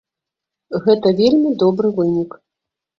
Гэта 0.87 1.13
вельмі 1.21 1.55
добры 1.63 1.95
вынік. 2.03 2.39